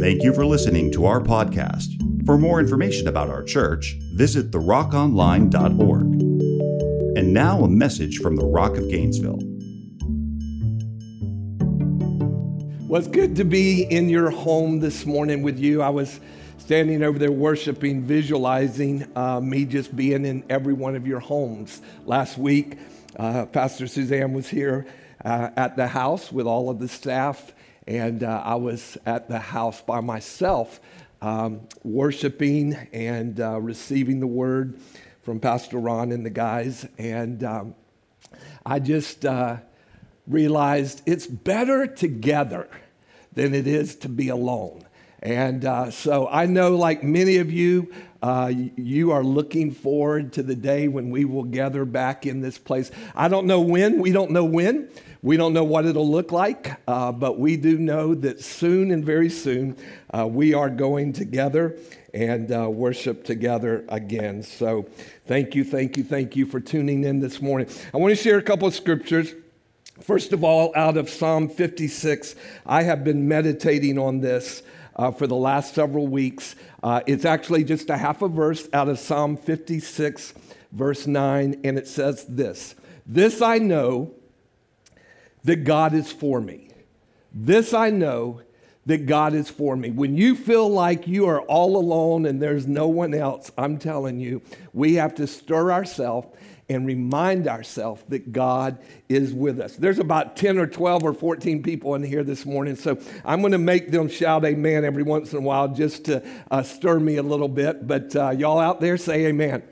[0.00, 2.24] Thank you for listening to our podcast.
[2.24, 6.06] For more information about our church, visit therockonline.org.
[7.18, 9.40] And now a message from the Rock of Gainesville.
[12.88, 15.82] Well, it's good to be in your home this morning with you.
[15.82, 16.18] I was
[16.56, 21.82] standing over there worshiping, visualizing uh, me just being in every one of your homes.
[22.06, 22.78] Last week,
[23.18, 24.86] uh, Pastor Suzanne was here
[25.26, 27.52] uh, at the house with all of the staff,
[27.90, 30.78] and uh, I was at the house by myself,
[31.20, 34.78] um, worshiping and uh, receiving the word
[35.22, 36.86] from Pastor Ron and the guys.
[36.98, 37.74] And um,
[38.64, 39.56] I just uh,
[40.28, 42.68] realized it's better together
[43.32, 44.84] than it is to be alone.
[45.18, 50.44] And uh, so I know, like many of you, uh, you are looking forward to
[50.44, 52.92] the day when we will gather back in this place.
[53.16, 54.90] I don't know when, we don't know when.
[55.22, 59.04] We don't know what it'll look like, uh, but we do know that soon and
[59.04, 59.76] very soon
[60.16, 61.76] uh, we are going together
[62.14, 64.42] and uh, worship together again.
[64.42, 64.88] So
[65.26, 67.68] thank you, thank you, thank you for tuning in this morning.
[67.92, 69.34] I want to share a couple of scriptures.
[70.00, 72.34] First of all, out of Psalm 56,
[72.64, 74.62] I have been meditating on this
[74.96, 76.56] uh, for the last several weeks.
[76.82, 80.32] Uh, it's actually just a half a verse out of Psalm 56,
[80.72, 82.74] verse 9, and it says this
[83.04, 84.14] This I know
[85.44, 86.70] that God is for me.
[87.32, 88.42] This I know
[88.86, 89.90] that God is for me.
[89.90, 94.18] When you feel like you are all alone and there's no one else, I'm telling
[94.20, 96.28] you, we have to stir ourselves
[96.68, 99.74] and remind ourselves that God is with us.
[99.74, 103.52] There's about 10 or 12 or 14 people in here this morning, so I'm going
[103.52, 107.16] to make them shout amen every once in a while just to uh, stir me
[107.16, 107.88] a little bit.
[107.88, 109.64] But uh, y'all out there say amen.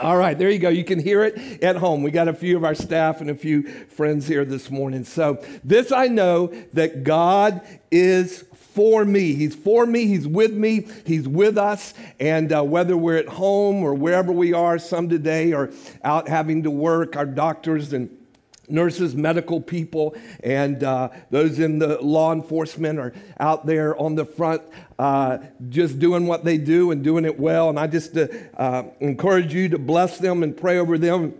[0.00, 0.68] All right, there you go.
[0.68, 2.02] You can hear it at home.
[2.04, 5.04] We got a few of our staff and a few friends here this morning.
[5.04, 9.34] So, this I know that God is for me.
[9.34, 10.06] He's for me.
[10.06, 10.86] He's with me.
[11.04, 11.94] He's with us.
[12.20, 15.70] And uh, whether we're at home or wherever we are, some today are
[16.04, 18.17] out having to work, our doctors and
[18.70, 24.24] nurses, medical people, and uh, those in the law enforcement are out there on the
[24.24, 24.62] front
[24.98, 27.68] uh, just doing what they do and doing it well.
[27.68, 31.34] And I just uh, uh encourage you to bless them and pray over them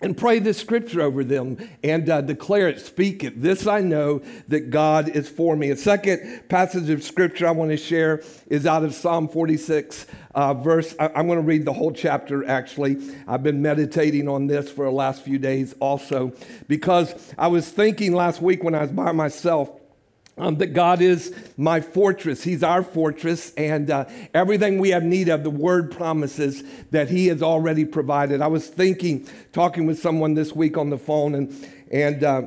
[0.00, 3.40] and pray this scripture over them and uh, declare it, speak it.
[3.42, 5.70] This I know that God is for me.
[5.70, 10.54] A second passage of scripture I want to share is out of Psalm 46, uh,
[10.54, 10.94] verse.
[11.00, 12.98] I, I'm going to read the whole chapter actually.
[13.26, 16.32] I've been meditating on this for the last few days also
[16.68, 19.70] because I was thinking last week when I was by myself
[20.38, 22.42] um, that God is my fortress.
[22.42, 27.26] He's our fortress, and uh, everything we have need of, the word promises that He
[27.26, 28.40] has already provided.
[28.40, 32.42] I was thinking, talking with someone this week on the phone, and, and uh,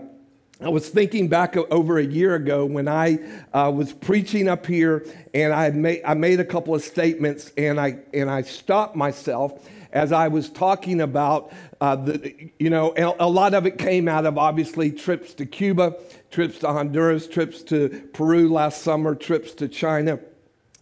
[0.61, 3.19] I was thinking back over a year ago when I
[3.53, 7.79] uh, was preaching up here, and I made, I made a couple of statements, and
[7.79, 13.27] I, and I stopped myself as I was talking about uh, the, you know, a
[13.27, 15.95] lot of it came out of obviously trips to Cuba,
[16.31, 20.19] trips to Honduras, trips to Peru last summer, trips to China,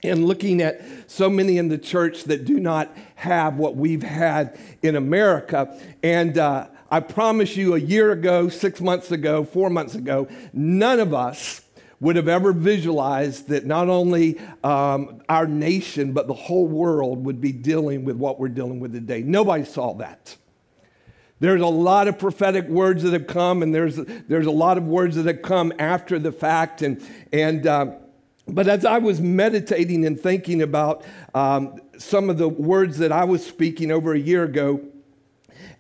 [0.04, 4.58] and looking at so many in the church that do not have what we've had
[4.82, 5.78] in America.
[6.04, 11.00] And uh, I promise you, a year ago, six months ago, four months ago, none
[11.00, 11.62] of us
[12.00, 17.42] would have ever visualized that not only um, our nation, but the whole world would
[17.42, 19.22] be dealing with what we're dealing with today.
[19.22, 20.38] Nobody saw that.
[21.40, 24.86] There's a lot of prophetic words that have come, and there's, there's a lot of
[24.86, 26.82] words that have come after the fact.
[26.82, 27.02] And,
[27.32, 27.92] and, uh,
[28.48, 33.24] but as I was meditating and thinking about um, some of the words that I
[33.24, 34.82] was speaking over a year ago,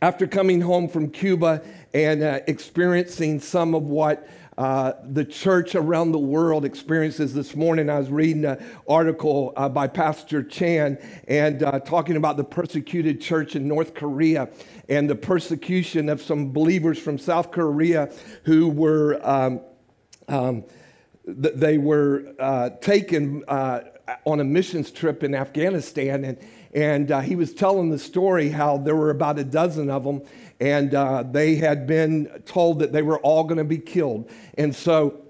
[0.01, 1.61] after coming home from Cuba
[1.93, 4.27] and uh, experiencing some of what
[4.59, 7.89] uh, the church around the world experiences this morning.
[7.89, 10.97] I was reading an article uh, by Pastor Chan
[11.29, 14.49] and uh, talking about the persecuted church in North Korea
[14.89, 18.11] and the persecution of some believers from South Korea
[18.43, 19.25] who were.
[19.25, 19.61] Um,
[20.27, 20.65] um,
[21.25, 23.81] they were uh, taken uh,
[24.25, 26.37] on a missions trip in Afghanistan, and,
[26.73, 30.21] and uh, he was telling the story how there were about a dozen of them,
[30.59, 34.29] and uh, they had been told that they were all going to be killed.
[34.57, 35.21] And so,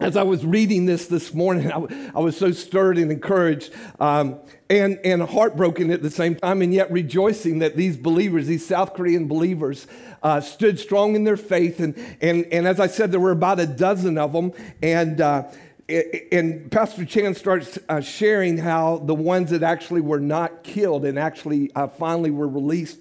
[0.00, 1.70] as I was reading this this morning,
[2.12, 6.62] I, I was so stirred and encouraged um, and, and heartbroken at the same time,
[6.62, 9.86] and yet rejoicing that these believers, these South Korean believers,
[10.22, 11.80] uh, stood strong in their faith.
[11.80, 14.52] And, and, and as I said, there were about a dozen of them.
[14.82, 15.50] And uh,
[15.88, 21.18] and Pastor Chan starts uh, sharing how the ones that actually were not killed and
[21.18, 22.98] actually uh, finally were released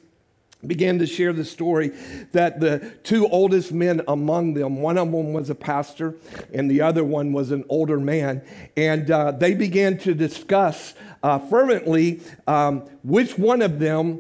[0.66, 1.90] began to share the story
[2.32, 6.16] that the two oldest men among them, one of them was a pastor
[6.54, 8.42] and the other one was an older man,
[8.78, 10.94] and uh, they began to discuss
[11.24, 14.20] uh, fervently um, which one of them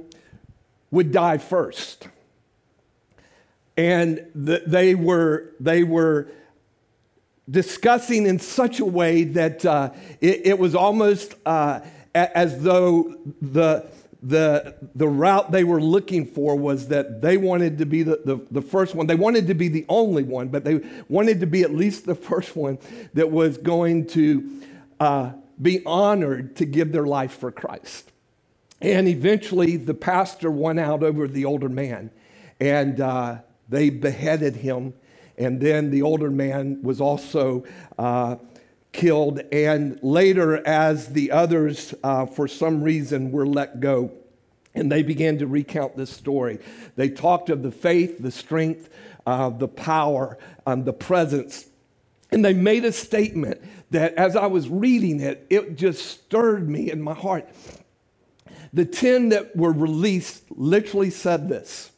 [0.90, 2.08] would die first.
[3.78, 6.28] And the, they were, they were
[7.50, 11.80] discussing in such a way that uh, it, it, was almost uh,
[12.14, 13.86] as though the,
[14.24, 18.40] the, the route they were looking for was that they wanted to be the, the,
[18.52, 19.08] the, first one.
[19.08, 22.16] They wanted to be the only one, but they wanted to be at least the
[22.30, 22.78] first one
[23.14, 24.62] that was going to
[25.00, 28.12] uh, be honored to give their life for Christ.
[28.80, 32.12] And eventually, the pastor won out over the older man,
[32.60, 33.40] and uh,
[33.70, 34.94] they beheaded him.
[35.38, 37.64] And then the older man was also
[37.98, 38.36] uh,
[38.92, 39.42] killed.
[39.52, 44.12] And later, as the others, uh, for some reason, were let go,
[44.74, 46.60] and they began to recount this story.
[46.96, 48.90] They talked of the faith, the strength,
[49.26, 51.68] uh, the power, um, the presence.
[52.32, 53.62] And they made a statement
[53.92, 57.50] that as I was reading it, it just stirred me in my heart.
[58.74, 61.92] The 10 that were released literally said this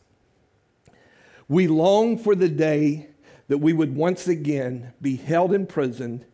[1.47, 3.09] We long for the day
[3.47, 6.25] that we would once again be held in prison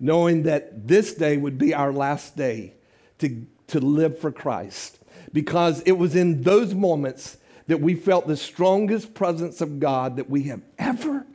[0.00, 2.72] knowing that this day would be our last day
[3.18, 4.98] to, to live for Christ.
[5.32, 7.36] Because it was in those moments
[7.66, 11.26] that we felt the strongest presence of God that we have ever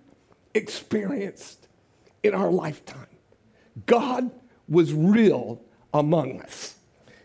[0.53, 1.67] experienced
[2.23, 3.07] in our lifetime.
[3.85, 4.31] God
[4.67, 5.61] was real
[5.93, 6.75] among us,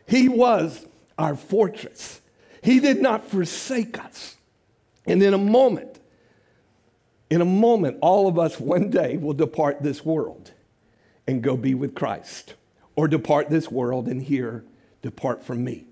[0.06, 0.86] He was
[1.19, 2.20] our fortress.
[2.62, 4.36] He did not forsake us.
[5.06, 5.98] And in a moment,
[7.31, 10.52] in a moment, all of us one day will depart this world
[11.31, 12.55] and go be with Christ,
[12.97, 14.65] or depart this world and here,
[15.00, 15.87] depart from me.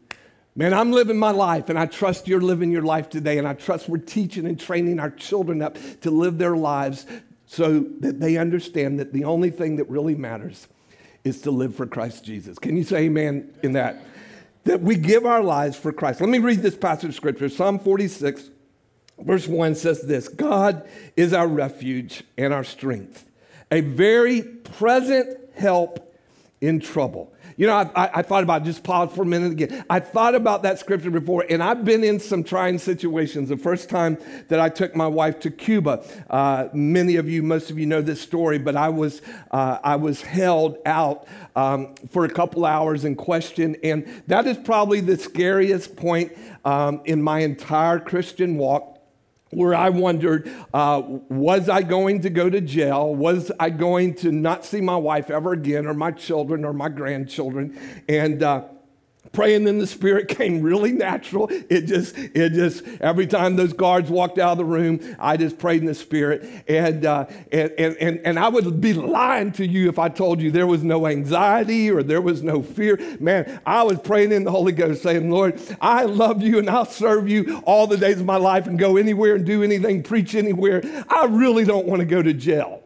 [0.56, 3.54] Man, I'm living my life, and I trust you're living your life today, and I
[3.54, 7.06] trust we're teaching and training our children up to live their lives
[7.46, 10.66] so that they understand that the only thing that really matters
[11.22, 12.58] is to live for Christ Jesus.
[12.58, 14.02] Can you say amen in that?
[14.64, 16.20] That we give our lives for Christ.
[16.20, 17.48] Let me read this passage of scripture.
[17.48, 18.50] Psalm 46,
[19.20, 23.27] verse 1 says this God is our refuge and our strength
[23.70, 26.14] a very present help
[26.60, 27.32] in trouble.
[27.56, 29.84] You know, I, I, I, thought about just pause for a minute again.
[29.90, 33.48] I thought about that scripture before, and I've been in some trying situations.
[33.48, 34.16] The first time
[34.46, 38.00] that I took my wife to Cuba, uh, many of you, most of you know
[38.00, 41.26] this story, but I was uh, I was held out
[41.56, 46.32] um, for a couple hours in question, and that is probably the scariest point
[46.64, 48.97] um, in my entire Christian walk
[49.50, 53.14] where I wondered, uh, was I going to go to jail?
[53.14, 56.88] Was I going to not see my wife ever again, or my children, or my
[56.88, 57.78] grandchildren?
[58.08, 58.64] And uh,
[59.32, 61.48] praying in the spirit came really natural.
[61.50, 65.58] It just it just every time those guards walked out of the room i just
[65.58, 66.48] prayed in the spirit.
[66.68, 70.50] And uh, and, and and i would be lying to you if i told you
[70.50, 72.98] there was no anxiety or there was no fear.
[73.20, 76.84] Man i was praying in the holy ghost saying lord i love you and i'll
[76.84, 80.34] serve you all the days of my life and go anywhere and do anything preach
[80.34, 80.82] anywhere.
[81.08, 82.82] I really don't want to go to jail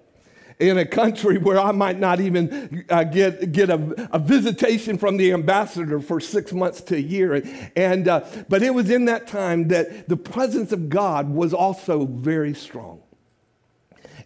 [0.63, 5.17] in a country where I might not even uh, get, get a, a, visitation from
[5.17, 7.43] the ambassador for six months to a year.
[7.75, 12.07] And, uh, but it was in that time that the presence of God was also
[12.07, 13.03] very strong.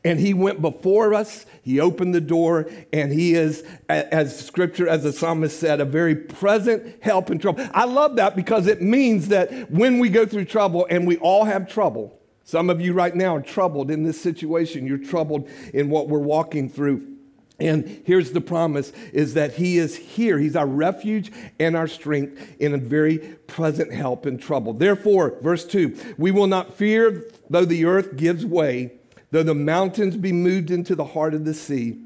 [0.04, 5.02] And he went before us, he opened the door, and he is, as scripture, as
[5.02, 7.66] the psalmist said, a very present help in trouble.
[7.72, 11.44] I love that because it means that when we go through trouble, and we all
[11.44, 12.15] have trouble,
[12.46, 14.86] some of you right now are troubled in this situation.
[14.86, 17.16] You're troubled in what we're walking through.
[17.58, 20.38] And here's the promise is that he is here.
[20.38, 24.74] He's our refuge and our strength in a very present help in trouble.
[24.74, 28.92] Therefore, verse 2, we will not fear though the earth gives way,
[29.32, 32.00] though the mountains be moved into the heart of the sea.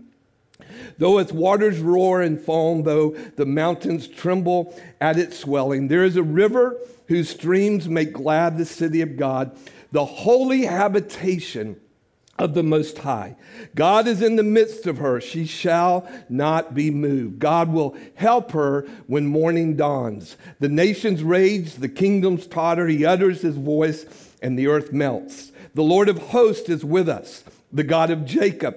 [0.97, 6.17] Though its waters roar and foam, though the mountains tremble at its swelling, there is
[6.17, 6.79] a river
[7.09, 9.55] whose streams make glad the city of God
[9.93, 11.81] the holy habitation
[12.39, 13.37] of the Most High.
[13.75, 15.21] God is in the midst of her.
[15.21, 17.39] She shall not be moved.
[17.39, 20.37] God will help her when morning dawns.
[20.59, 22.87] The nations rage, the kingdoms totter.
[22.87, 24.07] He utters his voice,
[24.41, 25.53] and the earth melts.
[25.75, 28.77] The Lord of hosts is with us, the God of Jacob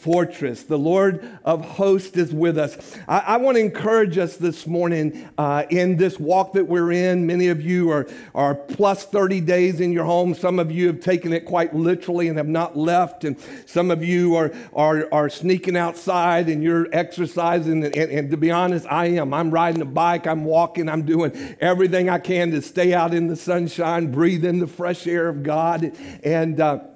[0.00, 0.62] fortress.
[0.62, 2.96] The Lord of hosts is with us.
[3.08, 7.26] I, I want to encourage us this morning uh, in this walk that we're in.
[7.26, 10.34] Many of you are, are plus 30 days in your home.
[10.34, 13.24] Some of you have taken it quite literally and have not left.
[13.24, 13.36] And
[13.66, 17.84] some of you are, are, are sneaking outside and you're exercising.
[17.84, 19.34] And, and, and to be honest, I am.
[19.34, 23.26] I'm riding a bike, I'm walking, I'm doing everything I can to stay out in
[23.26, 25.92] the sunshine, breathe in the fresh air of God.
[26.22, 26.87] And, uh,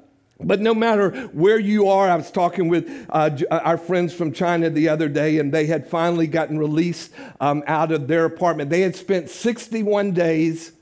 [0.45, 4.33] but no matter where you are, I was talking with uh, uh, our friends from
[4.33, 8.71] China the other day, and they had finally gotten released um, out of their apartment.
[8.71, 10.73] They had spent 61 days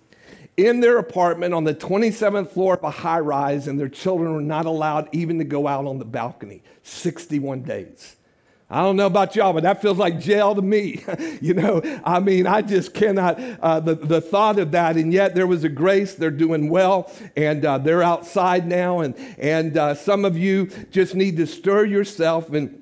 [0.56, 4.40] in their apartment on the 27th floor of a high rise, and their children were
[4.40, 6.62] not allowed even to go out on the balcony.
[6.82, 8.16] 61 days.
[8.72, 11.02] I don't know about y'all, but that feels like jail to me.
[11.40, 14.96] you know, I mean, I just cannot, uh, the, the thought of that.
[14.96, 16.14] And yet there was a grace.
[16.14, 19.00] They're doing well and uh, they're outside now.
[19.00, 22.79] And, and uh, some of you just need to stir yourself and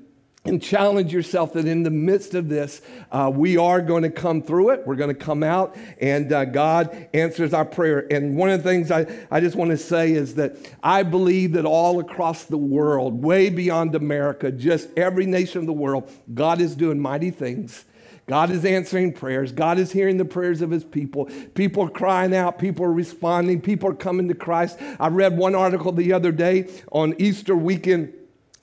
[0.49, 2.81] and challenge yourself that in the midst of this,
[3.13, 4.87] uh, we are going to come through it.
[4.87, 8.07] We're going to come out, and uh, God answers our prayer.
[8.11, 11.53] And one of the things I, I just want to say is that I believe
[11.53, 16.61] that all across the world, way beyond America, just every nation of the world, God
[16.61, 17.85] is doing mighty things.
[18.27, 19.53] God is answering prayers.
[19.53, 21.31] God is hearing the prayers of his people.
[21.55, 22.59] People are crying out.
[22.59, 23.59] People are responding.
[23.59, 24.79] People are coming to Christ.
[25.01, 28.13] I read one article the other day on Easter weekend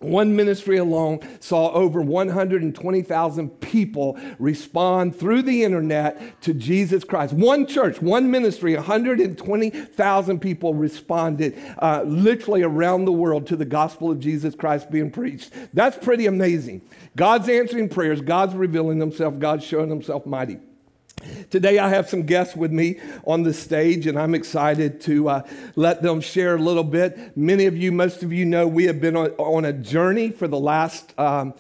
[0.06, 7.34] one ministry alone saw over 120,000 people respond through the internet to Jesus Christ.
[7.34, 14.12] One church, one ministry, 120,000 people responded uh, literally around the world to the gospel
[14.12, 15.52] of Jesus Christ being preached.
[15.74, 16.82] That's pretty amazing.
[17.16, 20.60] God's answering prayers, God's revealing himself, God's showing himself mighty.
[21.50, 25.48] Today, I have some guests with me on the stage, and I'm excited to uh,
[25.76, 27.38] let them share a little bit.
[27.38, 30.48] Many of you, most of you know, we have been on, on a journey for
[30.48, 31.54] the last um,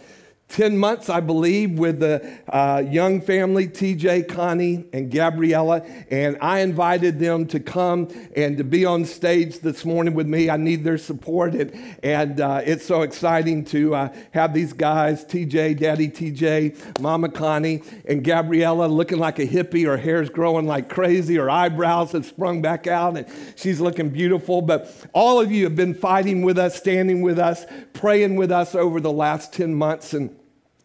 [0.50, 5.82] 10 months, I believe, with the uh, young family, TJ, Connie, and Gabriella.
[6.10, 10.50] And I invited them to come and to be on stage this morning with me.
[10.50, 11.56] I need their support.
[11.56, 17.30] And, and uh, it's so exciting to uh, have these guys, TJ, Daddy TJ, Mama
[17.30, 19.86] Connie, and Gabriella looking like a hippie.
[19.86, 21.36] Her hair's growing like crazy.
[21.36, 24.62] Her eyebrows have sprung back out, and she's looking beautiful.
[24.62, 28.76] But all of you have been fighting with us, standing with us, praying with us
[28.76, 30.14] over the last 10 months.
[30.14, 30.35] And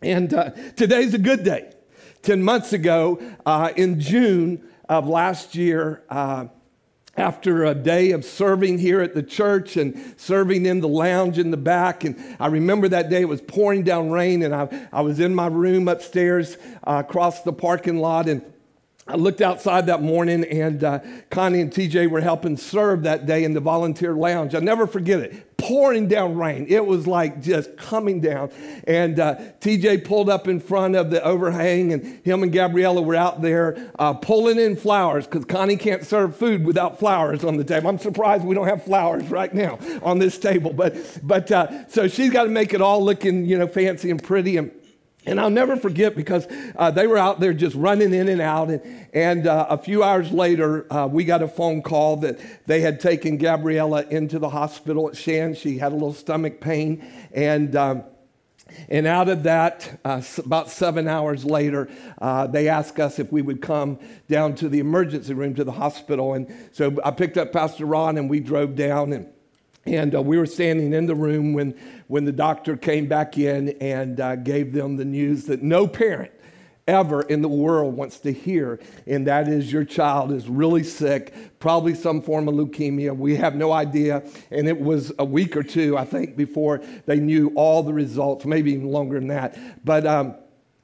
[0.03, 1.73] and uh, today's a good day.
[2.23, 6.47] 10 months ago, uh, in June of last year, uh,
[7.17, 11.51] after a day of serving here at the church and serving in the lounge in
[11.51, 12.05] the back.
[12.05, 15.35] And I remember that day it was pouring down rain, and I, I was in
[15.35, 18.29] my room upstairs uh, across the parking lot.
[18.29, 18.43] And
[19.11, 21.01] I looked outside that morning, and uh,
[21.31, 24.55] Connie and TJ were helping serve that day in the volunteer lounge.
[24.55, 25.57] I'll never forget it.
[25.57, 26.67] Pouring down rain.
[26.69, 28.51] It was like just coming down.
[28.87, 33.17] And uh, TJ pulled up in front of the overhang, and him and Gabriella were
[33.17, 37.65] out there uh, pulling in flowers because Connie can't serve food without flowers on the
[37.65, 37.89] table.
[37.89, 40.73] I'm surprised we don't have flowers right now on this table.
[40.73, 44.23] But, but uh, so she's got to make it all looking, you know, fancy and
[44.23, 44.57] pretty.
[44.57, 44.71] And
[45.27, 46.47] and I'll never forget because
[46.77, 48.71] uh, they were out there just running in and out.
[48.71, 52.81] And, and uh, a few hours later, uh, we got a phone call that they
[52.81, 55.59] had taken Gabriella into the hospital at Shands.
[55.59, 57.07] She had a little stomach pain.
[57.33, 58.05] And, um,
[58.89, 63.43] and out of that, uh, about seven hours later, uh, they asked us if we
[63.43, 63.99] would come
[64.29, 66.33] down to the emergency room to the hospital.
[66.33, 69.13] And so I picked up Pastor Ron and we drove down.
[69.13, 69.27] And
[69.87, 71.75] and uh, we were standing in the room when,
[72.11, 76.33] when the doctor came back in and uh, gave them the news that no parent
[76.89, 81.33] ever in the world wants to hear, and that is your child is really sick,
[81.61, 83.17] probably some form of leukemia.
[83.17, 84.25] We have no idea.
[84.51, 88.45] And it was a week or two, I think, before they knew all the results,
[88.45, 89.57] maybe even longer than that.
[89.85, 90.35] But um,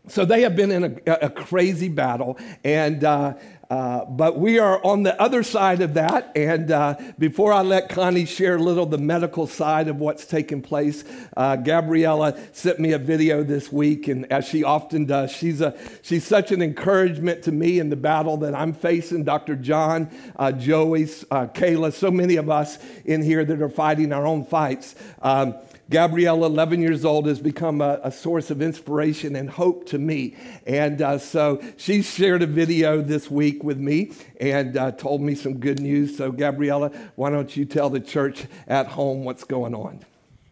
[0.06, 3.34] so they have been in a, a crazy battle, and uh,
[3.70, 6.32] uh, but we are on the other side of that.
[6.36, 10.62] And uh, before I let Connie share a little the medical side of what's taking
[10.62, 11.04] place,
[11.36, 15.76] uh, Gabriella sent me a video this week, and as she often does, she's a
[16.02, 19.24] she's such an encouragement to me in the battle that I'm facing.
[19.24, 19.56] Dr.
[19.56, 24.26] John, uh, Joey, uh, Kayla, so many of us in here that are fighting our
[24.26, 24.94] own fights.
[25.22, 25.54] Um,
[25.88, 30.36] Gabrielle, 11 years old, has become a, a, source of inspiration and hope to me.
[30.66, 35.36] And uh, so she shared a video this week with me and uh, told me
[35.36, 36.16] some good news.
[36.16, 40.04] So, Gabriella, why don't you tell the church at home what's going on?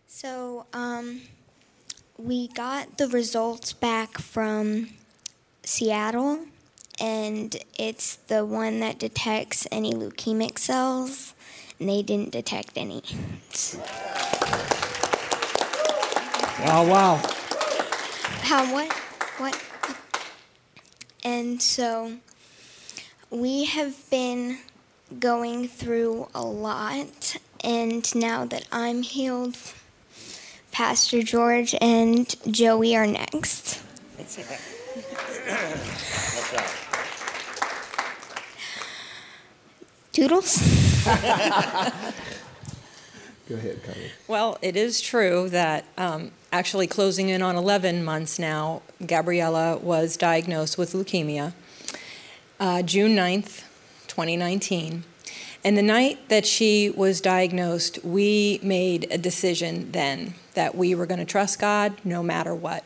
[0.07, 1.23] So, um,
[2.17, 4.91] we got the results back from
[5.65, 6.47] Seattle,
[7.01, 11.35] and it's the one that detects any leukemic cells,
[11.81, 13.03] and they didn't detect any.
[16.61, 17.17] Wow, wow.
[18.43, 18.93] How, what?
[19.39, 19.61] What?
[21.25, 22.19] And so
[23.29, 24.59] we have been
[25.19, 29.57] going through a lot, and now that I'm healed,
[30.71, 33.83] Pastor George and Joey are next.
[40.13, 40.59] Doodles?
[43.49, 44.11] Go ahead, Connie.
[44.27, 50.17] Well, it is true that um, actually closing in on 11 months now, Gabriella was
[50.17, 51.53] diagnosed with leukemia
[52.61, 53.65] uh, June 9th,
[54.07, 55.03] 2019.
[55.65, 61.07] And the night that she was diagnosed, we made a decision then that we were
[61.07, 62.85] going to trust God no matter what.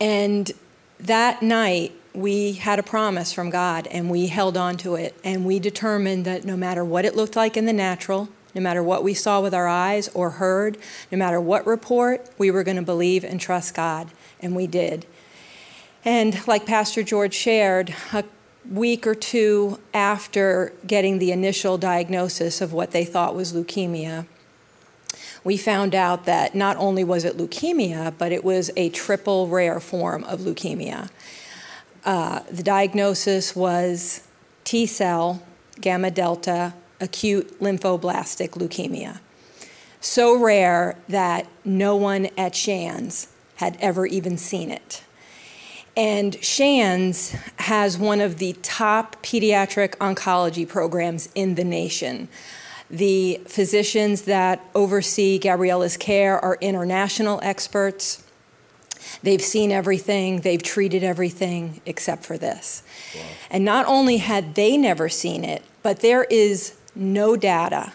[0.00, 0.50] And
[0.98, 5.14] that night, we had a promise from God and we held on to it.
[5.22, 8.82] And we determined that no matter what it looked like in the natural, no matter
[8.82, 10.78] what we saw with our eyes or heard,
[11.12, 14.10] no matter what report, we were going to believe and trust God.
[14.40, 15.06] And we did.
[16.04, 18.24] And like Pastor George shared, a
[18.70, 24.26] week or two after getting the initial diagnosis of what they thought was leukemia,
[25.44, 29.80] we found out that not only was it leukemia, but it was a triple rare
[29.80, 31.10] form of leukemia.
[32.04, 34.26] Uh, the diagnosis was
[34.64, 35.42] T cell,
[35.80, 39.20] gamma delta, acute lymphoblastic leukemia.
[40.00, 45.02] So rare that no one at Shands had ever even seen it.
[45.96, 52.28] And Shands has one of the top pediatric oncology programs in the nation.
[52.88, 58.22] The physicians that oversee Gabriella's care are international experts.
[59.24, 62.84] They've seen everything, they've treated everything except for this.
[63.16, 63.22] Wow.
[63.50, 67.92] And not only had they never seen it, but there is no data.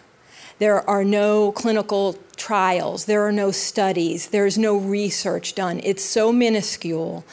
[0.60, 5.82] There are no clinical trials, there are no studies, there's no research done.
[5.84, 7.26] It's so minuscule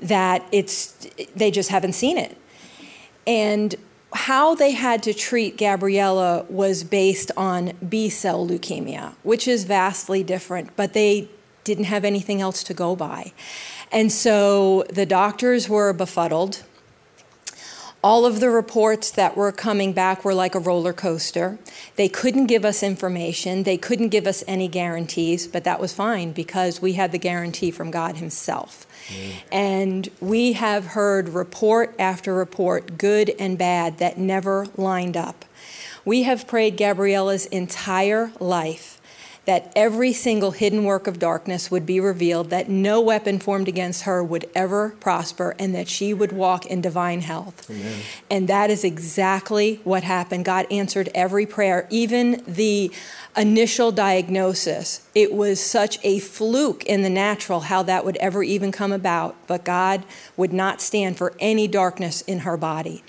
[0.00, 0.92] that it's
[1.34, 2.36] they just haven't seen it.
[3.26, 3.74] And
[4.12, 10.22] how they had to treat Gabriella was based on B cell leukemia, which is vastly
[10.22, 11.28] different, but they
[11.64, 13.32] didn't have anything else to go by.
[13.92, 16.62] And so the doctors were befuddled.
[18.02, 21.58] All of the reports that were coming back were like a roller coaster.
[21.96, 26.32] They couldn't give us information, they couldn't give us any guarantees, but that was fine
[26.32, 28.86] because we had the guarantee from God Himself.
[29.08, 29.32] Mm.
[29.50, 35.44] And we have heard report after report, good and bad, that never lined up.
[36.04, 38.97] We have prayed Gabriella's entire life
[39.48, 44.02] that every single hidden work of darkness would be revealed, that no weapon formed against
[44.02, 47.70] her would ever prosper, and that she would walk in divine health.
[47.70, 48.02] Amen.
[48.30, 50.44] And that is exactly what happened.
[50.44, 52.92] God answered every prayer, even the
[53.38, 55.08] initial diagnosis.
[55.14, 59.34] It was such a fluke in the natural how that would ever even come about,
[59.46, 60.04] but God
[60.36, 63.02] would not stand for any darkness in her body.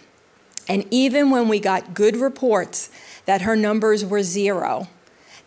[0.70, 2.90] And even when we got good reports
[3.26, 4.88] that her numbers were zero,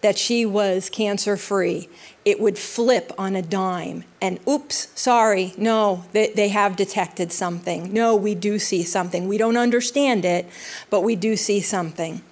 [0.03, 1.89] that she was cancer free,
[2.25, 7.93] it would flip on a dime and oops, sorry, no, they, they have detected something.
[7.93, 9.27] No, we do see something.
[9.27, 10.47] We don't understand it,
[10.91, 12.23] but we do see something.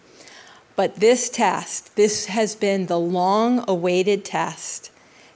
[0.77, 4.91] But this test, this has been the long awaited test.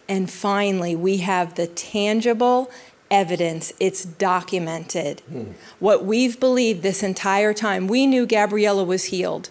[0.09, 2.71] And finally, we have the tangible
[3.11, 3.73] evidence.
[3.81, 5.21] It's documented.
[5.21, 5.53] Hmm.
[5.81, 9.51] What we've believed this entire time, we knew Gabriella was healed.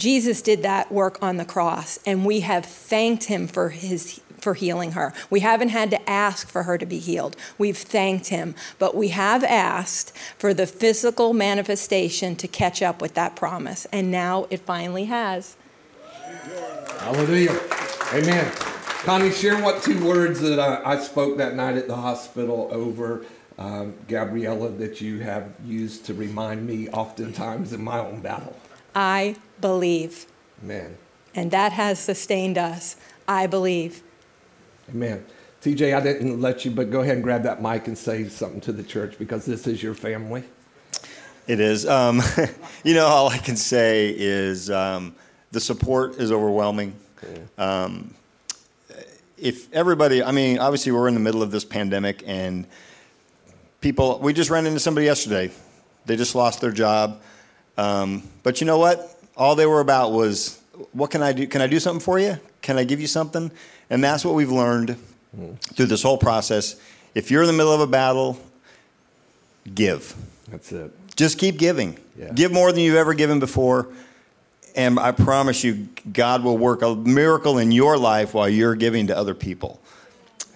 [0.00, 4.54] Jesus did that work on the cross, and we have thanked him for his for
[4.54, 5.12] healing her.
[5.28, 7.36] We haven't had to ask for her to be healed.
[7.58, 13.12] We've thanked him, but we have asked for the physical manifestation to catch up with
[13.12, 15.58] that promise, and now it finally has.
[17.00, 17.60] Hallelujah.
[18.14, 18.50] Amen.
[19.04, 23.26] Connie, share what two words that I, I spoke that night at the hospital over
[23.58, 28.56] um, Gabriella that you have used to remind me oftentimes in my own battle.
[28.94, 30.26] I believe.
[30.62, 30.96] Amen.
[31.34, 32.96] And that has sustained us.
[33.30, 34.02] I believe.
[34.88, 35.24] Amen.
[35.62, 38.60] TJ, I didn't let you, but go ahead and grab that mic and say something
[38.62, 40.42] to the church because this is your family.
[41.46, 41.86] It is.
[41.86, 42.22] Um,
[42.84, 45.14] you know, all I can say is um,
[45.52, 46.96] the support is overwhelming.
[47.58, 48.14] Um,
[49.36, 52.66] if everybody, I mean, obviously we're in the middle of this pandemic and
[53.80, 55.50] people, we just ran into somebody yesterday.
[56.06, 57.20] They just lost their job.
[57.76, 59.19] Um, but you know what?
[59.40, 60.60] All they were about was,
[60.92, 61.46] what can I do?
[61.46, 62.38] Can I do something for you?
[62.60, 63.50] Can I give you something?
[63.88, 64.96] And that's what we've learned
[65.36, 65.58] mm.
[65.74, 66.76] through this whole process.
[67.14, 68.38] If you're in the middle of a battle,
[69.74, 70.14] give.
[70.48, 70.92] That's it.
[71.16, 71.98] Just keep giving.
[72.18, 72.32] Yeah.
[72.34, 73.88] Give more than you've ever given before.
[74.76, 79.06] And I promise you, God will work a miracle in your life while you're giving
[79.06, 79.80] to other people.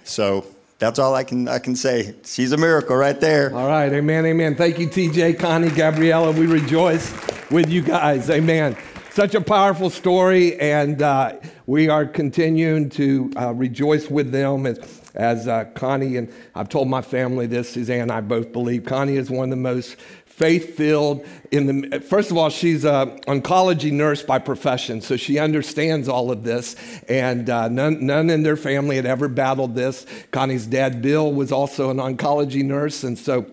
[0.04, 0.46] So
[0.78, 2.14] that's all I can I can say.
[2.24, 3.54] She's a miracle right there.
[3.54, 4.56] All right, amen, amen.
[4.56, 6.32] Thank you, TJ, Connie, Gabriella.
[6.32, 7.12] We rejoice
[7.50, 8.30] with you guys.
[8.30, 8.76] Amen.
[9.10, 11.34] Such a powerful story, and uh,
[11.66, 14.78] we are continuing to uh, rejoice with them as,
[15.14, 17.70] as uh, Connie and I've told my family this.
[17.70, 19.96] Suzanne and I both believe Connie is one of the most
[20.34, 25.38] faith filled in the first of all she's an oncology nurse by profession so she
[25.38, 26.74] understands all of this
[27.08, 31.52] and uh, none, none in their family had ever battled this connie's dad bill was
[31.52, 33.46] also an oncology nurse and so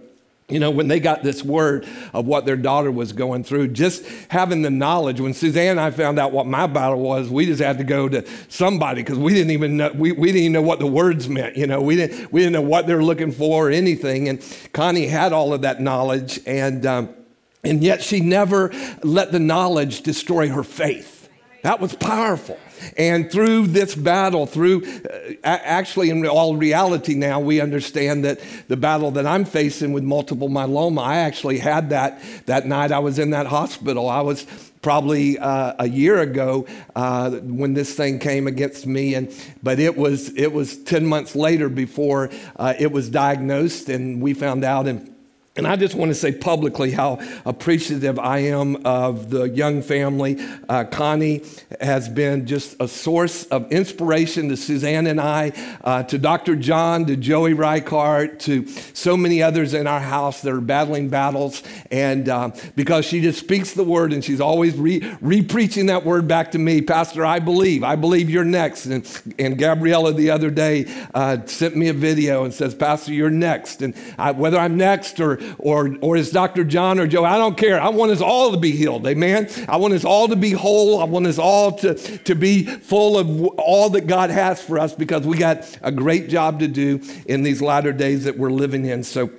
[0.51, 4.05] you know, when they got this word of what their daughter was going through, just
[4.29, 7.61] having the knowledge, when Suzanne and I found out what my battle was, we just
[7.61, 10.61] had to go to somebody because we didn't even know, we, we didn't even know
[10.61, 11.55] what the words meant.
[11.55, 14.29] You know, we didn't, we didn't know what they're looking for or anything.
[14.29, 16.39] And Connie had all of that knowledge.
[16.45, 17.15] And, um,
[17.63, 18.71] and yet she never
[19.03, 21.29] let the knowledge destroy her faith.
[21.63, 22.57] That was powerful.
[22.97, 28.77] And through this battle, through uh, actually in all reality now, we understand that the
[28.77, 33.19] battle that I'm facing with multiple myeloma, I actually had that that night I was
[33.19, 34.09] in that hospital.
[34.09, 34.45] I was
[34.81, 36.65] probably uh, a year ago
[36.95, 41.35] uh, when this thing came against me and but it was it was 10 months
[41.35, 45.13] later before uh, it was diagnosed and we found out and
[45.57, 50.37] and I just want to say publicly how appreciative I am of the young family.
[50.69, 51.43] Uh, Connie
[51.81, 55.51] has been just a source of inspiration to Suzanne and I,
[55.83, 56.55] uh, to Dr.
[56.55, 61.63] John, to Joey Reichardt, to so many others in our house that are battling battles.
[61.91, 65.01] And uh, because she just speaks the word and she's always re
[65.41, 68.85] preaching that word back to me, Pastor, I believe, I believe you're next.
[68.85, 73.29] And, and Gabriella the other day uh, sent me a video and says, Pastor, you're
[73.29, 73.81] next.
[73.81, 76.63] And I, whether I'm next or or, or is Dr.
[76.63, 77.25] John or Joe.
[77.25, 77.81] I don't care.
[77.81, 79.05] I want us all to be healed.
[79.07, 79.49] Amen.
[79.67, 80.99] I want us all to be whole.
[80.99, 84.93] I want us all to, to be full of all that God has for us
[84.93, 88.85] because we got a great job to do in these latter days that we're living
[88.85, 89.03] in.
[89.03, 89.29] So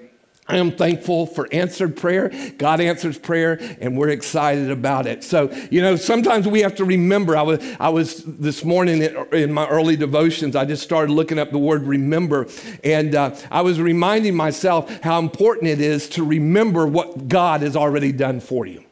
[0.53, 2.31] I am thankful for answered prayer.
[2.59, 5.25] God answers prayer, and we're excited about it.
[5.25, 7.39] So, you know, sometimes we have to remember.
[7.39, 9.01] I was, I was this morning
[9.33, 12.49] in my early devotions, I just started looking up the word remember,
[12.85, 17.75] and uh, I was reminding myself how important it is to remember what God has
[17.75, 18.85] already done for you.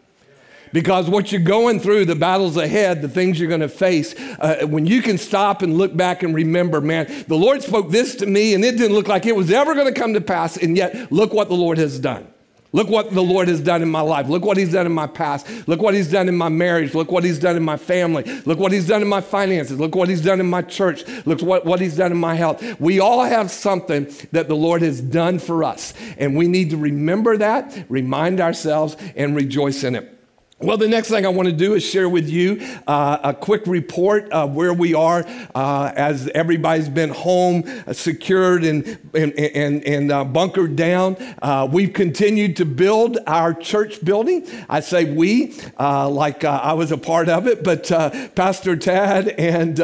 [0.72, 4.66] Because what you're going through, the battles ahead, the things you're going to face, uh,
[4.66, 8.26] when you can stop and look back and remember, man, the Lord spoke this to
[8.26, 10.76] me and it didn't look like it was ever going to come to pass, and
[10.76, 12.32] yet look what the Lord has done.
[12.72, 14.28] Look what the Lord has done in my life.
[14.28, 15.46] Look what He's done in my past.
[15.66, 16.94] Look what He's done in my marriage.
[16.94, 18.22] Look what He's done in my family.
[18.44, 19.80] Look what He's done in my finances.
[19.80, 21.04] Look what He's done in my church.
[21.26, 22.62] Look what, what He's done in my health.
[22.80, 25.94] We all have something that the Lord has done for us.
[26.16, 30.19] And we need to remember that, remind ourselves, and rejoice in it.
[30.62, 33.66] Well, the next thing I want to do is share with you uh, a quick
[33.66, 39.82] report of where we are uh, as everybody's been home, uh, secured, and, and, and,
[39.84, 41.16] and uh, bunkered down.
[41.40, 44.46] Uh, we've continued to build our church building.
[44.68, 47.88] I say we, uh, like I was a part of it, but
[48.34, 49.76] Pastor Tad and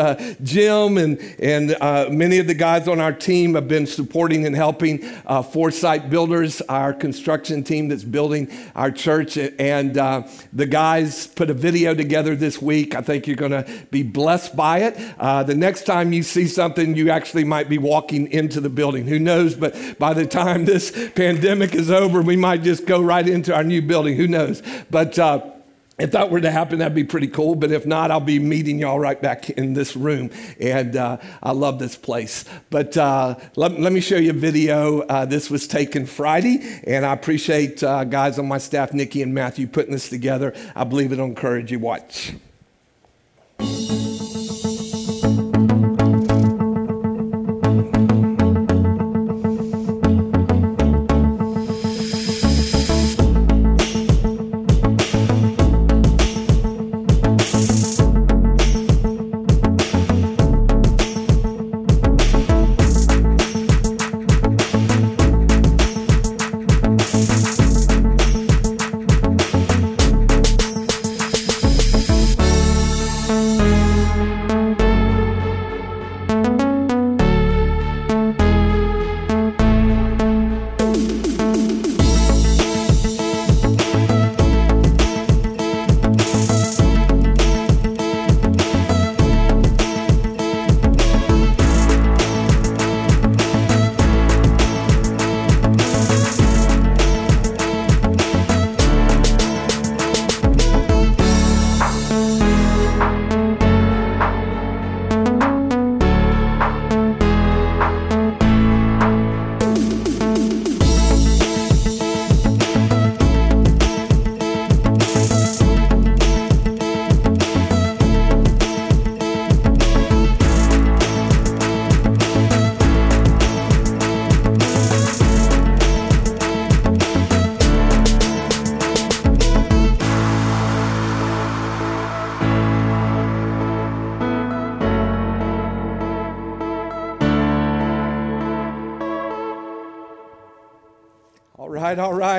[0.44, 4.98] Jim and, and many of the guys on our team have been supporting and helping
[4.98, 9.38] Foresight Builders, our construction team that's building our church.
[9.38, 12.96] And the the guys put a video together this week.
[12.96, 14.96] I think you're going to be blessed by it.
[15.16, 19.06] Uh, the next time you see something, you actually might be walking into the building.
[19.06, 19.54] Who knows?
[19.54, 23.62] But by the time this pandemic is over, we might just go right into our
[23.62, 24.16] new building.
[24.16, 24.60] Who knows?
[24.90, 25.52] But uh,
[25.98, 27.54] if that were to happen, that'd be pretty cool.
[27.54, 30.30] But if not, I'll be meeting y'all right back in this room.
[30.60, 32.44] And uh, I love this place.
[32.68, 35.00] But uh, let, let, me show you a video.
[35.00, 36.80] Uh, this was taken Friday.
[36.84, 40.54] And I appreciate uh, guys on my staff, Nikki and Matthew, putting this together.
[40.74, 41.78] I believe it'll encourage you.
[41.78, 42.34] Watch.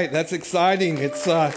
[0.08, 0.14] Right.
[0.14, 0.98] That's exciting.
[1.00, 1.52] It's uh,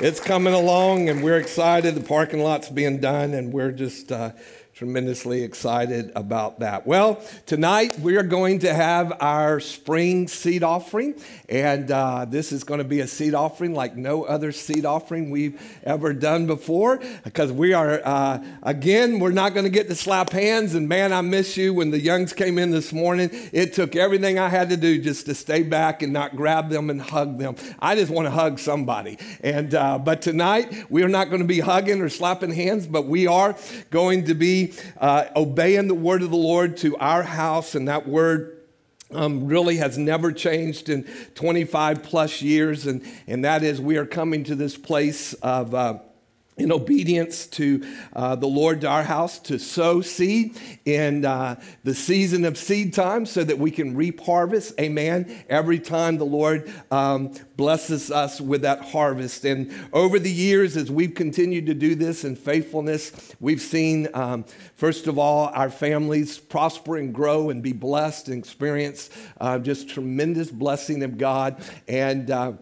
[0.00, 1.94] it's coming along, and we're excited.
[1.94, 4.32] The parking lot's being done, and we're just uh,
[4.76, 6.86] tremendously excited about that.
[6.86, 11.14] Well, tonight we are going to have our spring seed offering,
[11.48, 15.30] and uh, this is going to be a seed offering like no other seed offering
[15.30, 19.94] we've ever done before because we are, uh, again, we're not going to get to
[19.94, 20.74] slap hands.
[20.74, 21.72] And man, I miss you.
[21.72, 25.24] When the Youngs came in this morning, it took everything I had to do just
[25.24, 27.56] to stay back and not grab them and hug them.
[27.78, 29.16] I just want to hug somebody.
[29.40, 33.06] And, uh, but tonight we are not going to be hugging or slapping hands, but
[33.06, 33.56] we are
[33.88, 34.65] going to be
[34.98, 38.62] uh, obeying the word of the Lord to our house, and that word
[39.12, 44.06] um, really has never changed in 25 plus years, and, and that is we are
[44.06, 45.74] coming to this place of.
[45.74, 45.98] Uh,
[46.56, 51.94] in obedience to uh, the Lord to our house to sow seed in uh, the
[51.94, 54.72] season of seed time so that we can reap harvest.
[54.80, 55.44] Amen.
[55.50, 59.44] Every time the Lord um, blesses us with that harvest.
[59.44, 64.46] And over the years, as we've continued to do this in faithfulness, we've seen, um,
[64.76, 69.10] first of all, our families prosper and grow and be blessed and experience
[69.42, 71.62] uh, just tremendous blessing of God.
[71.86, 72.52] And uh,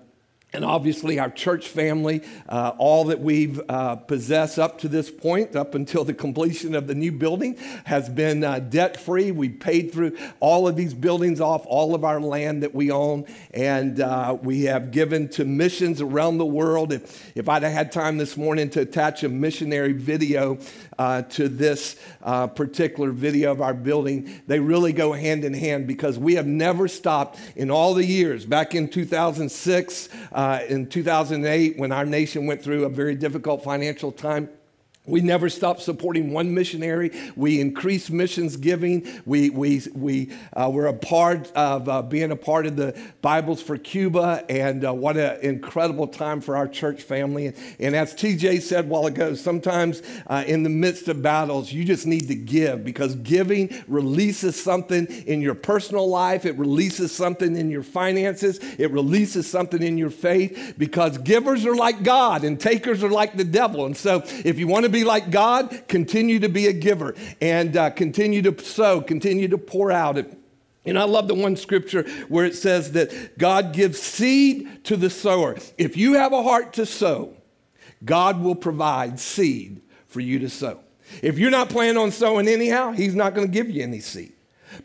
[0.54, 5.56] and obviously our church family, uh, all that we've uh, possessed up to this point,
[5.56, 9.32] up until the completion of the new building, has been uh, debt free.
[9.32, 13.26] We paid through all of these buildings off, all of our land that we own,
[13.52, 16.92] and uh, we have given to missions around the world.
[16.92, 20.58] If, if I'd had time this morning to attach a missionary video
[20.98, 25.88] uh, to this uh, particular video of our building, they really go hand in hand
[25.88, 28.46] because we have never stopped in all the years.
[28.46, 33.64] Back in 2006, uh, Uh, in 2008, when our nation went through a very difficult
[33.64, 34.46] financial time,
[35.06, 37.10] we never stopped supporting one missionary.
[37.36, 39.06] We increased missions giving.
[39.26, 43.60] We, we, we uh, were a part of uh, being a part of the Bibles
[43.60, 47.48] for Cuba, and uh, what an incredible time for our church family.
[47.48, 51.70] And, and as TJ said a while ago, sometimes uh, in the midst of battles,
[51.70, 57.12] you just need to give because giving releases something in your personal life, it releases
[57.12, 62.42] something in your finances, it releases something in your faith because givers are like God
[62.42, 63.84] and takers are like the devil.
[63.84, 67.76] And so if you want to be like God, continue to be a giver and
[67.76, 70.16] uh, continue to sow, continue to pour out.
[70.16, 70.38] It.
[70.84, 75.10] And I love the one scripture where it says that God gives seed to the
[75.10, 75.56] sower.
[75.76, 77.34] If you have a heart to sow,
[78.04, 80.80] God will provide seed for you to sow.
[81.22, 84.33] If you're not planning on sowing anyhow, He's not going to give you any seed.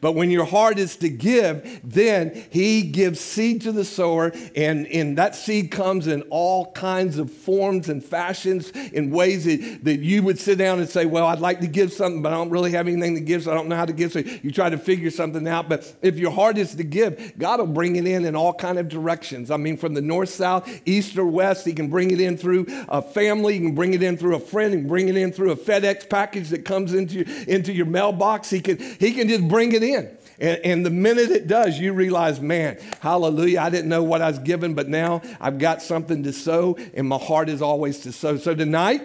[0.02, 4.88] But when your heart is to give, then he gives seed to the sower, and,
[4.88, 9.99] and that seed comes in all kinds of forms and fashions, in ways that, that
[9.99, 12.49] you would sit down and say, Well, I'd like to give something, but I don't
[12.49, 14.12] really have anything to give, so I don't know how to give.
[14.12, 15.69] So you try to figure something out.
[15.69, 18.78] But if your heart is to give, God will bring it in in all kind
[18.78, 19.52] of directions.
[19.52, 22.65] I mean, from the north, south, east, or west, he can bring it in through
[22.88, 25.32] a family, he can bring it in through a friend, he can bring it in
[25.32, 28.49] through a FedEx package that comes into, into your mailbox.
[28.49, 30.17] He can, he can just bring it it in.
[30.39, 34.27] And, and, the minute it does, you realize, man, hallelujah, I didn't know what I
[34.27, 38.13] was given, but now I've got something to sow, and my heart is always to
[38.13, 38.37] sow.
[38.37, 39.01] So tonight,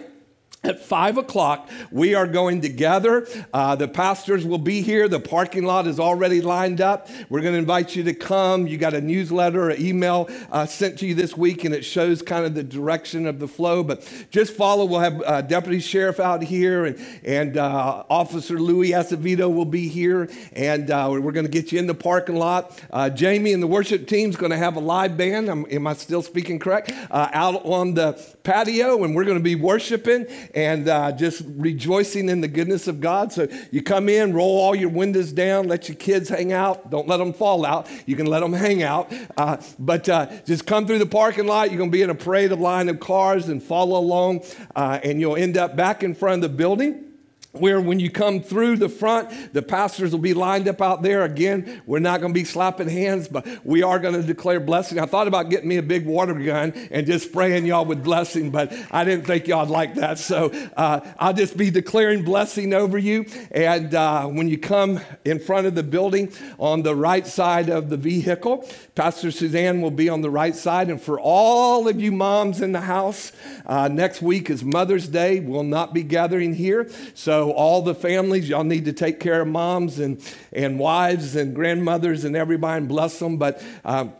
[0.65, 3.27] at five o'clock, we are going to gather.
[3.53, 5.07] Uh, the pastors will be here.
[5.07, 7.09] The parking lot is already lined up.
[7.29, 8.67] We're going to invite you to come.
[8.67, 12.21] You got a newsletter, an email uh, sent to you this week, and it shows
[12.21, 13.83] kind of the direction of the flow.
[13.83, 14.85] But just follow.
[14.85, 19.87] We'll have uh, Deputy Sheriff out here, and, and uh, Officer Louis Acevedo will be
[19.87, 22.79] here, and uh, we're going to get you in the parking lot.
[22.91, 25.49] Uh, Jamie and the worship team is going to have a live band.
[25.49, 26.91] am am I still speaking correct?
[27.11, 32.41] out on the patio, and we're going to be worshiping and uh, just rejoicing in
[32.41, 33.33] the goodness of God.
[33.33, 36.89] So you come in, roll all your windows down, let your kids hang out.
[36.89, 37.87] Don't let them fall out.
[38.05, 39.13] You can let them hang out.
[39.37, 41.69] Uh, but uh, just come through the parking lot.
[41.69, 44.43] You're going to be in a parade of line of cars and follow along,
[44.75, 47.14] uh, and you'll end up back in front of the building
[47.59, 51.23] where when you come through the front, the pastors will be lined up out there.
[51.23, 54.99] Again, we're not going to be slapping hands, but we are going to declare blessing.
[54.99, 58.51] I thought about getting me a big water gun and just spraying y'all with blessing,
[58.51, 60.19] but I didn't think y'all'd like that.
[60.19, 63.25] So uh, I'll just be declaring blessing over you.
[63.51, 67.89] And uh, when you come in front of the building on the right side of
[67.89, 70.89] the vehicle, Pastor Suzanne will be on the right side.
[70.89, 73.31] And for all of you moms in the house,
[73.65, 75.39] uh, next week is Mother's Day.
[75.39, 76.89] We'll not be gathering here.
[77.13, 80.21] So all the families, y'all need to take care of moms and,
[80.53, 83.37] and wives and grandmothers and everybody and bless them.
[83.37, 84.13] But um,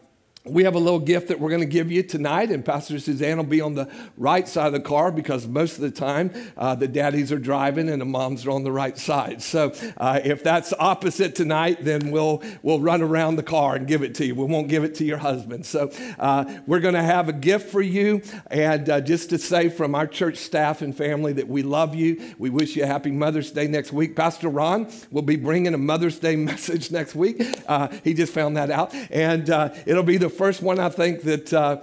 [0.45, 3.37] we have a little gift that we're going to give you tonight, and Pastor Suzanne
[3.37, 6.75] will be on the right side of the car because most of the time uh,
[6.75, 9.41] the daddies are driving and the moms are on the right side.
[9.41, 14.03] So uh, if that's opposite tonight, then we'll we'll run around the car and give
[14.03, 14.35] it to you.
[14.35, 15.65] We won't give it to your husband.
[15.65, 19.69] So uh, we're going to have a gift for you, and uh, just to say
[19.69, 22.33] from our church staff and family that we love you.
[22.37, 24.15] We wish you a happy Mother's Day next week.
[24.15, 27.41] Pastor Ron will be bringing a Mother's Day message next week.
[27.67, 31.21] Uh, he just found that out, and uh, it'll be the first one I think
[31.23, 31.77] that uh,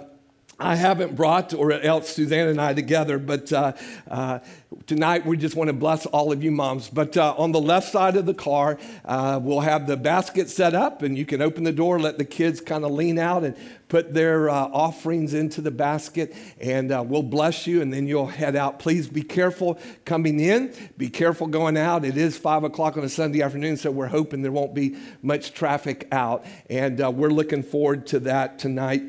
[0.63, 3.73] I haven't brought, or else Suzanne and I together, but uh,
[4.09, 4.39] uh,
[4.87, 6.89] tonight we just want to bless all of you moms.
[6.89, 10.73] But uh, on the left side of the car, uh, we'll have the basket set
[10.73, 13.57] up, and you can open the door, let the kids kind of lean out and
[13.89, 18.27] put their uh, offerings into the basket, and uh, we'll bless you, and then you'll
[18.27, 18.79] head out.
[18.79, 22.05] Please be careful coming in, be careful going out.
[22.05, 25.53] It is 5 o'clock on a Sunday afternoon, so we're hoping there won't be much
[25.53, 29.03] traffic out, and we're looking forward to that tonight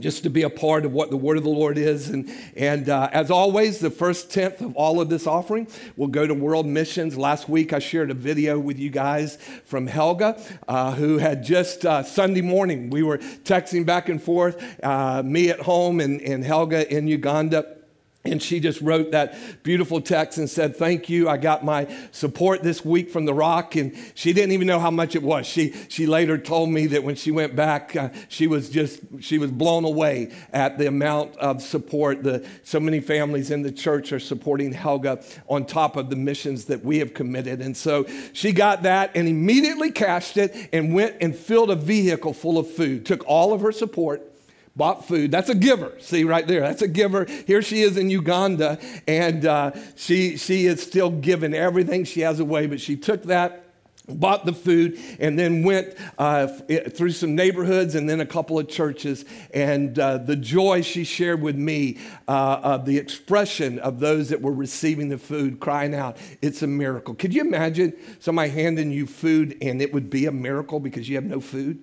[0.00, 2.10] just to be a part of what the word of the Lord is.
[2.10, 6.26] And, and uh, as always, the first tenth of all of this offering will go
[6.26, 7.16] to world missions.
[7.16, 11.86] Last week, I shared a video with you guys from Helga, uh, who had just
[11.86, 16.44] uh, Sunday morning, we were texting back and forth, uh, me at home and, and
[16.44, 17.83] Helga in Uganda.
[18.26, 21.28] And she just wrote that beautiful text and said, Thank you.
[21.28, 23.76] I got my support this week from The Rock.
[23.76, 25.46] And she didn't even know how much it was.
[25.46, 29.36] She, she later told me that when she went back, uh, she was just, she
[29.36, 32.22] was blown away at the amount of support.
[32.22, 36.64] The, so many families in the church are supporting Helga on top of the missions
[36.64, 37.60] that we have committed.
[37.60, 42.32] And so she got that and immediately cashed it and went and filled a vehicle
[42.32, 44.33] full of food, took all of her support
[44.76, 45.30] bought food.
[45.30, 45.92] That's a giver.
[46.00, 46.60] See right there.
[46.60, 47.26] That's a giver.
[47.46, 52.40] Here she is in Uganda, and uh, she she is still giving everything she has
[52.40, 52.66] away.
[52.66, 53.60] But she took that.
[54.06, 58.68] Bought the food and then went uh, through some neighborhoods and then a couple of
[58.68, 59.24] churches.
[59.54, 61.96] And uh, the joy she shared with me,
[62.28, 66.66] uh, of the expression of those that were receiving the food, crying out, It's a
[66.66, 67.14] miracle.
[67.14, 71.14] Could you imagine somebody handing you food and it would be a miracle because you
[71.14, 71.82] have no food?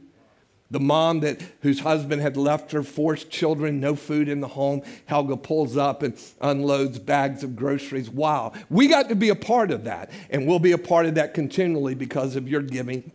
[0.71, 4.81] The mom that whose husband had left her four children, no food in the home.
[5.05, 8.09] Helga pulls up and unloads bags of groceries.
[8.09, 8.53] Wow.
[8.69, 10.11] We got to be a part of that.
[10.29, 13.11] And we'll be a part of that continually because of your giving.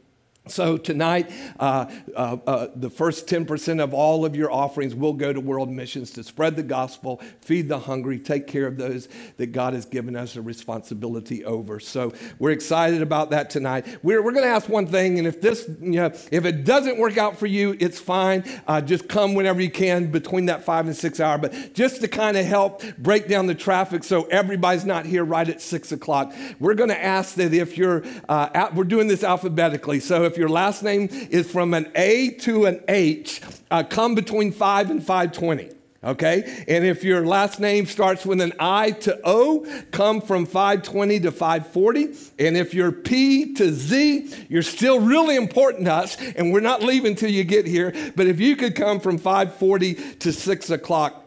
[0.49, 5.33] So tonight, uh, uh, uh, the first 10% of all of your offerings will go
[5.33, 9.49] to world missions to spread the gospel, feed the hungry, take care of those that
[9.49, 11.81] God has given us a responsibility over.
[11.81, 13.87] So we're excited about that tonight.
[14.05, 16.99] We're, we're going to ask one thing, and if this, you know, if it doesn't
[16.99, 18.45] work out for you, it's fine.
[18.69, 21.39] Uh, just come whenever you can between that five and six hour.
[21.39, 25.49] But just to kind of help break down the traffic so everybody's not here right
[25.49, 29.99] at six o'clock, we're going to ask that if you're, uh, we're doing this alphabetically.
[29.99, 34.53] So if your last name is from an A to an H, uh, come between
[34.53, 36.65] 5 and 520 okay?
[36.69, 41.33] And if your last name starts with an I to O, come from 520 to
[41.33, 42.05] 540.
[42.39, 46.83] And if you're P to Z, you're still really important to us, and we're not
[46.83, 47.93] leaving till you get here.
[48.15, 51.26] But if you could come from 540 to 6 o'clock,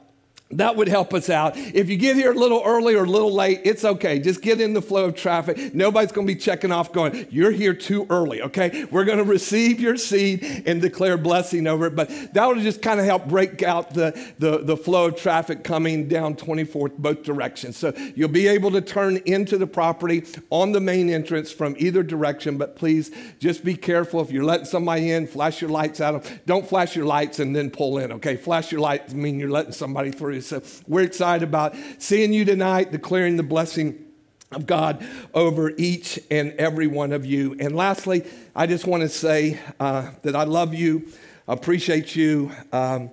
[0.51, 1.55] that would help us out.
[1.57, 4.17] If you get here a little early or a little late, it's okay.
[4.17, 5.75] Just get in the flow of traffic.
[5.75, 8.85] Nobody's going to be checking off going, you're here too early, okay?
[8.85, 11.95] We're going to receive your seed and declare blessing over it.
[11.95, 15.63] But that would just kind of help break out the, the, the flow of traffic
[15.63, 17.77] coming down 24th both directions.
[17.77, 22.01] So you'll be able to turn into the property on the main entrance from either
[22.01, 22.57] direction.
[22.57, 24.19] But please just be careful.
[24.21, 26.27] If you're letting somebody in, flash your lights out.
[26.47, 28.35] Don't flash your lights and then pull in, okay?
[28.35, 30.38] Flash your lights mean you're letting somebody through.
[30.41, 34.05] So we're excited about seeing you tonight, declaring the blessing
[34.51, 37.55] of God over each and every one of you.
[37.59, 38.25] And lastly,
[38.55, 41.07] I just want to say uh, that I love you,
[41.47, 42.51] appreciate you.
[42.71, 43.11] Um,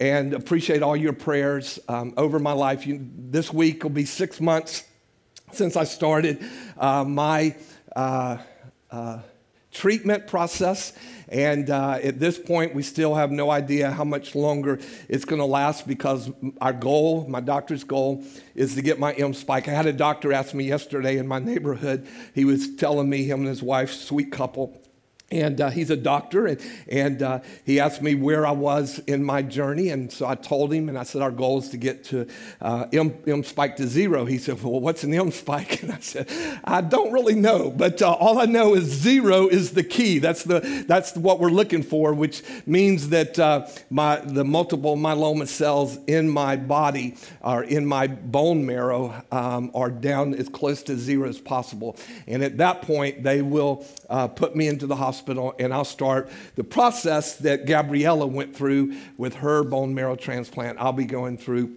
[0.00, 2.86] and appreciate all your prayers um, over my life.
[2.86, 4.84] You, this week will be six months
[5.52, 6.42] since I started
[6.78, 7.54] uh, my
[7.94, 8.38] uh,
[8.90, 9.18] uh
[9.72, 10.92] treatment process.
[11.30, 15.38] And uh, at this point, we still have no idea how much longer it's going
[15.38, 16.28] to last because
[16.60, 18.24] our goal, my doctor's goal,
[18.56, 19.68] is to get my M spike.
[19.68, 22.08] I had a doctor ask me yesterday in my neighborhood.
[22.34, 24.82] He was telling me, him and his wife, sweet couple,
[25.30, 29.22] and uh, he's a doctor, and, and uh, he asked me where I was in
[29.22, 29.90] my journey.
[29.90, 32.26] And so I told him, and I said, Our goal is to get to
[32.60, 34.24] uh, M, M spike to zero.
[34.24, 35.82] He said, Well, what's an M spike?
[35.90, 36.28] And I said,
[36.64, 40.18] I don't really know, but uh, all I know is zero is the key.
[40.18, 45.48] That's, the, that's what we're looking for, which means that uh, my, the multiple myeloma
[45.48, 50.98] cells in my body or in my bone marrow um, are down as close to
[50.98, 51.96] zero as possible.
[52.26, 55.84] And at that point, they will uh, put me into the hospital hospital and I'll
[55.84, 60.78] start the process that Gabriella went through with her bone marrow transplant.
[60.78, 61.76] I'll be going through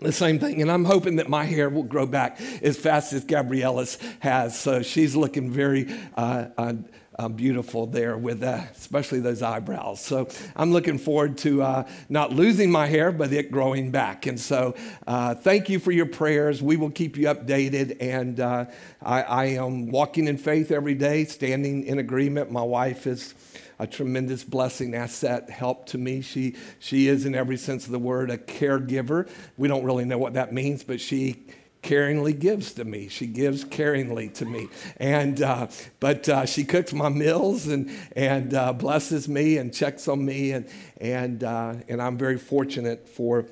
[0.00, 0.60] the same thing.
[0.60, 4.58] And I'm hoping that my hair will grow back as fast as Gabriella's has.
[4.58, 6.74] So she's looking very uh, uh,
[7.18, 10.00] uh, beautiful there with uh, especially those eyebrows.
[10.00, 14.26] So I'm looking forward to uh, not losing my hair, but it growing back.
[14.26, 14.74] And so
[15.06, 16.62] uh, thank you for your prayers.
[16.62, 17.98] We will keep you updated.
[18.00, 18.66] And uh,
[19.02, 22.50] I, I am walking in faith every day, standing in agreement.
[22.50, 23.34] My wife is
[23.78, 26.20] a tremendous blessing, asset, help to me.
[26.20, 29.28] She, she is, in every sense of the word, a caregiver.
[29.56, 31.44] We don't really know what that means, but she
[31.82, 33.08] caringly gives to me.
[33.08, 34.68] She gives caringly to me.
[34.98, 35.68] And, uh,
[36.00, 40.52] but uh, she cooks my meals and, and uh, blesses me and checks on me.
[40.52, 40.68] And,
[41.00, 43.46] and, uh, and I'm very fortunate for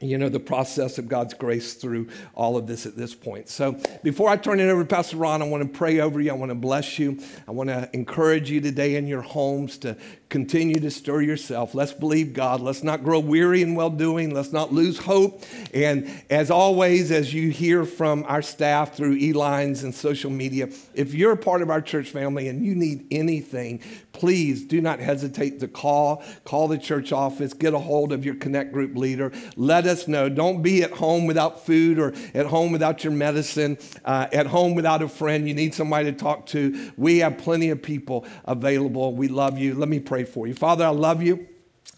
[0.00, 3.48] you know, the process of God's grace through all of this at this point.
[3.48, 6.30] So before I turn it over to Pastor Ron, I want to pray over you.
[6.30, 7.18] I want to bless you.
[7.46, 9.96] I want to encourage you today in your homes to
[10.30, 11.74] continue to stir yourself.
[11.74, 12.60] Let's believe God.
[12.60, 14.32] Let's not grow weary in well doing.
[14.32, 15.42] Let's not lose hope.
[15.74, 20.70] And as always, as you hear from our staff through e lines and social media,
[20.94, 23.82] if you're a part of our church family and you need anything,
[24.20, 26.22] please do not hesitate to call.
[26.44, 27.52] Call the church office.
[27.52, 29.32] Get a hold of your Connect Group leader.
[29.56, 30.28] Let us know.
[30.28, 34.76] Don't be at home without food or at home without your medicine, uh, at home
[34.76, 35.48] without a friend.
[35.48, 36.92] You need somebody to talk to.
[36.96, 39.12] We have plenty of people available.
[39.16, 39.74] We love you.
[39.74, 40.54] Let me pray pray for you.
[40.54, 41.49] Father, I love you.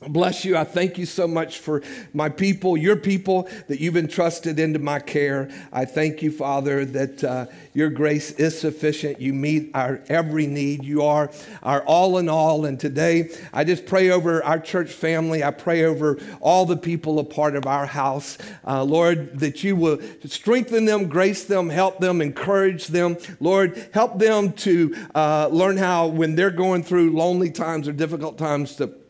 [0.09, 0.57] Bless you.
[0.57, 1.83] I thank you so much for
[2.13, 5.49] my people, your people that you've entrusted into my care.
[5.73, 9.21] I thank you, Father, that uh, your grace is sufficient.
[9.21, 10.85] You meet our every need.
[10.85, 11.31] You are
[11.63, 12.65] our all in all.
[12.65, 15.45] And today, I just pray over our church family.
[15.45, 18.39] I pray over all the people a part of our house.
[18.67, 23.17] Uh, Lord, that you will strengthen them, grace them, help them, encourage them.
[23.39, 28.37] Lord, help them to uh, learn how, when they're going through lonely times or difficult
[28.37, 29.02] times, to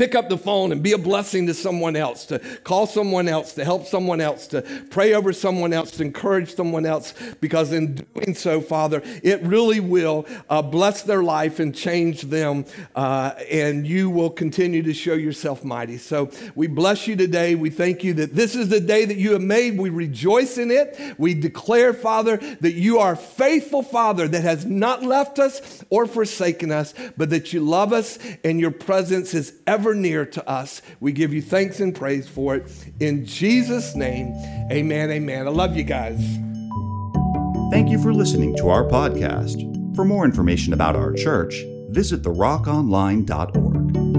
[0.00, 3.52] pick up the phone and be a blessing to someone else, to call someone else,
[3.52, 7.96] to help someone else, to pray over someone else, to encourage someone else, because in
[7.96, 13.86] doing so, Father, it really will uh, bless their life and change them, uh, and
[13.86, 15.98] you will continue to show yourself mighty.
[15.98, 17.54] So we bless you today.
[17.54, 19.76] We thank you that this is the day that you have made.
[19.76, 20.98] We rejoice in it.
[21.18, 26.72] We declare, Father, that you are faithful, Father, that has not left us or forsaken
[26.72, 30.82] us, but that you love us and your presence is ever ever near to us.
[31.00, 32.70] We give you thanks and praise for it.
[33.00, 34.34] In Jesus' name,
[34.70, 35.48] amen, amen.
[35.48, 36.20] I love you guys.
[37.72, 39.66] Thank you for listening to our podcast.
[39.96, 41.54] For more information about our church,
[41.88, 44.09] visit therockonline.org.